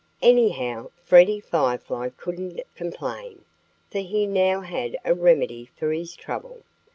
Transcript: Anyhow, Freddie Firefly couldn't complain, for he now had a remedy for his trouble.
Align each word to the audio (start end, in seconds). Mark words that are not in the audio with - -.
Anyhow, 0.23 0.89
Freddie 1.03 1.41
Firefly 1.41 2.09
couldn't 2.17 2.61
complain, 2.73 3.45
for 3.91 3.99
he 3.99 4.25
now 4.25 4.61
had 4.61 4.97
a 5.05 5.13
remedy 5.13 5.69
for 5.75 5.91
his 5.91 6.15
trouble. 6.15 6.63